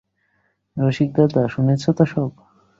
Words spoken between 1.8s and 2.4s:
তো সব?